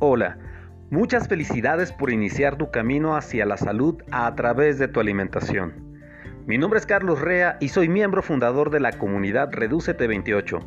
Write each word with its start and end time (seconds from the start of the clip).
Hola, 0.00 0.38
muchas 0.90 1.28
felicidades 1.28 1.92
por 1.92 2.10
iniciar 2.10 2.56
tu 2.56 2.72
camino 2.72 3.16
hacia 3.16 3.46
la 3.46 3.56
salud 3.56 4.02
a 4.10 4.34
través 4.34 4.76
de 4.80 4.88
tu 4.88 4.98
alimentación. 4.98 5.72
Mi 6.46 6.58
nombre 6.58 6.80
es 6.80 6.84
Carlos 6.84 7.20
Rea 7.20 7.58
y 7.60 7.68
soy 7.68 7.88
miembro 7.88 8.20
fundador 8.20 8.70
de 8.70 8.80
la 8.80 8.90
comunidad 8.90 9.52
Redúcete 9.52 10.08
28. 10.08 10.58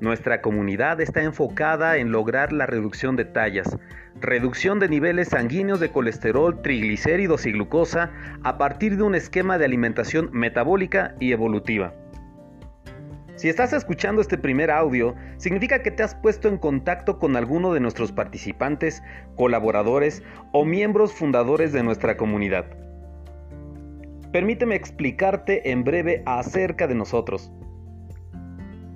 Nuestra 0.00 0.40
comunidad 0.40 1.02
está 1.02 1.22
enfocada 1.22 1.98
en 1.98 2.12
lograr 2.12 2.50
la 2.50 2.64
reducción 2.64 3.14
de 3.14 3.26
tallas, 3.26 3.76
reducción 4.18 4.78
de 4.78 4.88
niveles 4.88 5.28
sanguíneos 5.28 5.78
de 5.78 5.90
colesterol, 5.90 6.62
triglicéridos 6.62 7.44
y 7.44 7.52
glucosa 7.52 8.10
a 8.42 8.56
partir 8.56 8.96
de 8.96 9.02
un 9.02 9.14
esquema 9.14 9.58
de 9.58 9.66
alimentación 9.66 10.30
metabólica 10.32 11.14
y 11.20 11.32
evolutiva. 11.32 11.92
Si 13.40 13.48
estás 13.48 13.72
escuchando 13.72 14.20
este 14.20 14.36
primer 14.36 14.70
audio, 14.70 15.14
significa 15.38 15.82
que 15.82 15.90
te 15.90 16.02
has 16.02 16.14
puesto 16.14 16.46
en 16.46 16.58
contacto 16.58 17.18
con 17.18 17.36
alguno 17.36 17.72
de 17.72 17.80
nuestros 17.80 18.12
participantes, 18.12 19.02
colaboradores 19.34 20.22
o 20.52 20.66
miembros 20.66 21.14
fundadores 21.14 21.72
de 21.72 21.82
nuestra 21.82 22.18
comunidad. 22.18 22.66
Permíteme 24.30 24.74
explicarte 24.74 25.70
en 25.70 25.84
breve 25.84 26.22
acerca 26.26 26.86
de 26.86 26.94
nosotros. 26.94 27.50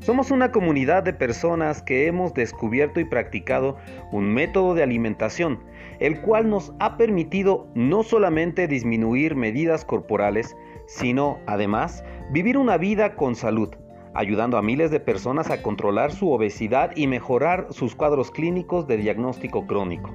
Somos 0.00 0.30
una 0.30 0.52
comunidad 0.52 1.04
de 1.04 1.14
personas 1.14 1.80
que 1.80 2.06
hemos 2.06 2.34
descubierto 2.34 3.00
y 3.00 3.06
practicado 3.06 3.78
un 4.12 4.26
método 4.34 4.74
de 4.74 4.82
alimentación, 4.82 5.60
el 6.00 6.20
cual 6.20 6.50
nos 6.50 6.74
ha 6.80 6.98
permitido 6.98 7.66
no 7.74 8.02
solamente 8.02 8.68
disminuir 8.68 9.36
medidas 9.36 9.86
corporales, 9.86 10.54
sino 10.86 11.38
además 11.46 12.04
vivir 12.30 12.58
una 12.58 12.76
vida 12.76 13.16
con 13.16 13.36
salud 13.36 13.74
ayudando 14.14 14.56
a 14.56 14.62
miles 14.62 14.90
de 14.90 15.00
personas 15.00 15.50
a 15.50 15.62
controlar 15.62 16.12
su 16.12 16.30
obesidad 16.30 16.92
y 16.96 17.06
mejorar 17.06 17.66
sus 17.70 17.94
cuadros 17.94 18.30
clínicos 18.30 18.86
de 18.86 18.96
diagnóstico 18.96 19.66
crónico. 19.66 20.10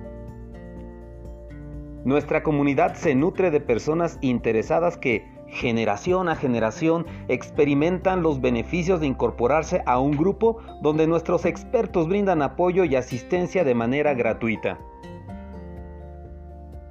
Nuestra 2.05 2.43
comunidad 2.43 2.95
se 2.95 3.13
nutre 3.13 3.51
de 3.51 3.59
personas 3.59 4.17
interesadas 4.21 4.97
que, 4.97 5.27
generación 5.47 6.29
a 6.29 6.35
generación, 6.35 7.05
experimentan 7.27 8.23
los 8.23 8.39
beneficios 8.39 9.01
de 9.01 9.07
incorporarse 9.07 9.83
a 9.85 9.99
un 9.99 10.11
grupo 10.11 10.59
donde 10.81 11.07
nuestros 11.07 11.45
expertos 11.45 12.07
brindan 12.07 12.41
apoyo 12.41 12.85
y 12.85 12.95
asistencia 12.95 13.65
de 13.65 13.75
manera 13.75 14.13
gratuita. 14.13 14.79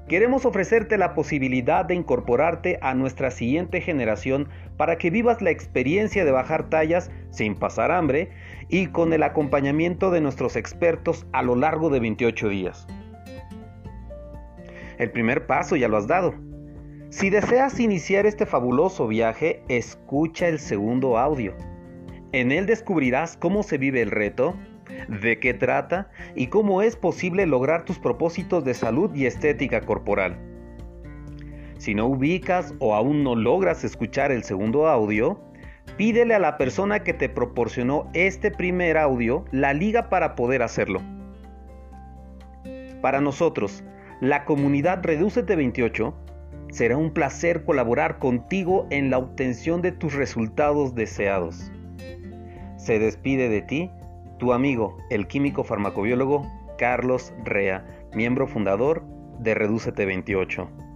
Queremos 0.08 0.46
ofrecerte 0.46 0.96
la 0.96 1.12
posibilidad 1.12 1.84
de 1.84 1.94
incorporarte 1.94 2.78
a 2.80 2.94
nuestra 2.94 3.30
siguiente 3.30 3.82
generación 3.82 4.48
para 4.78 4.96
que 4.96 5.10
vivas 5.10 5.42
la 5.42 5.50
experiencia 5.50 6.24
de 6.24 6.30
bajar 6.30 6.70
tallas 6.70 7.10
sin 7.30 7.54
pasar 7.54 7.92
hambre 7.92 8.30
y 8.70 8.86
con 8.86 9.12
el 9.12 9.22
acompañamiento 9.22 10.10
de 10.10 10.22
nuestros 10.22 10.56
expertos 10.56 11.26
a 11.32 11.42
lo 11.42 11.56
largo 11.56 11.90
de 11.90 12.00
28 12.00 12.48
días. 12.48 12.86
El 14.96 15.10
primer 15.10 15.46
paso 15.46 15.76
ya 15.76 15.88
lo 15.88 15.98
has 15.98 16.06
dado. 16.06 16.34
Si 17.10 17.28
deseas 17.28 17.78
iniciar 17.78 18.24
este 18.24 18.46
fabuloso 18.46 19.08
viaje, 19.08 19.62
escucha 19.68 20.48
el 20.48 20.58
segundo 20.58 21.18
audio. 21.18 21.54
En 22.32 22.50
él 22.50 22.64
descubrirás 22.64 23.36
cómo 23.36 23.62
se 23.62 23.76
vive 23.76 24.00
el 24.00 24.10
reto, 24.10 24.54
de 25.08 25.38
qué 25.38 25.54
trata 25.54 26.10
y 26.34 26.48
cómo 26.48 26.82
es 26.82 26.96
posible 26.96 27.46
lograr 27.46 27.84
tus 27.84 27.98
propósitos 27.98 28.64
de 28.64 28.74
salud 28.74 29.14
y 29.14 29.26
estética 29.26 29.80
corporal. 29.80 30.38
Si 31.78 31.94
no 31.94 32.06
ubicas 32.06 32.74
o 32.80 32.94
aún 32.94 33.22
no 33.22 33.34
logras 33.34 33.84
escuchar 33.84 34.32
el 34.32 34.44
segundo 34.44 34.88
audio, 34.88 35.40
pídele 35.96 36.34
a 36.34 36.38
la 36.38 36.58
persona 36.58 37.02
que 37.02 37.14
te 37.14 37.28
proporcionó 37.28 38.10
este 38.14 38.50
primer 38.50 38.96
audio 38.96 39.44
la 39.52 39.72
liga 39.74 40.08
para 40.08 40.34
poder 40.34 40.62
hacerlo. 40.62 41.00
Para 43.00 43.20
nosotros, 43.20 43.84
la 44.20 44.44
comunidad 44.44 45.00
Reducete 45.02 45.54
28, 45.54 46.14
será 46.70 46.96
un 46.96 47.12
placer 47.12 47.64
colaborar 47.64 48.18
contigo 48.18 48.86
en 48.90 49.10
la 49.10 49.18
obtención 49.18 49.80
de 49.80 49.92
tus 49.92 50.14
resultados 50.14 50.94
deseados. 50.94 51.70
Se 52.76 52.98
despide 52.98 53.48
de 53.48 53.62
ti 53.62 53.90
tu 54.38 54.52
amigo, 54.52 54.96
el 55.10 55.26
químico 55.26 55.64
farmacobiólogo 55.64 56.46
Carlos 56.78 57.34
Rea, 57.44 57.84
miembro 58.14 58.46
fundador 58.46 59.04
de 59.40 59.54
Reducete 59.54 60.06
28. 60.06 60.87